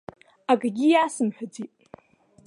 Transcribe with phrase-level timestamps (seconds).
[0.51, 1.73] Акгьы иасымҳәаӡеит.